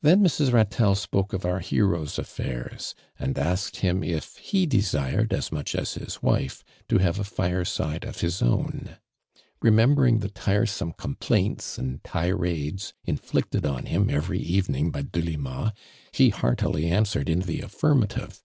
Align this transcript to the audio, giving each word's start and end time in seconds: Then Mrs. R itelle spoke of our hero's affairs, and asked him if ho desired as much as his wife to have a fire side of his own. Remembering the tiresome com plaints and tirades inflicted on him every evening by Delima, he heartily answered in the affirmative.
Then 0.00 0.22
Mrs. 0.22 0.50
R 0.54 0.64
itelle 0.64 0.96
spoke 0.96 1.34
of 1.34 1.44
our 1.44 1.58
hero's 1.58 2.18
affairs, 2.18 2.94
and 3.18 3.38
asked 3.38 3.80
him 3.84 4.02
if 4.02 4.38
ho 4.50 4.64
desired 4.64 5.30
as 5.34 5.52
much 5.52 5.74
as 5.74 5.92
his 5.92 6.22
wife 6.22 6.64
to 6.88 6.96
have 6.96 7.18
a 7.18 7.24
fire 7.24 7.66
side 7.66 8.04
of 8.04 8.22
his 8.22 8.40
own. 8.40 8.96
Remembering 9.60 10.20
the 10.20 10.30
tiresome 10.30 10.94
com 10.94 11.16
plaints 11.16 11.76
and 11.76 12.02
tirades 12.02 12.94
inflicted 13.04 13.66
on 13.66 13.84
him 13.84 14.08
every 14.08 14.40
evening 14.40 14.90
by 14.90 15.02
Delima, 15.02 15.74
he 16.12 16.30
heartily 16.30 16.86
answered 16.88 17.28
in 17.28 17.40
the 17.40 17.60
affirmative. 17.60 18.42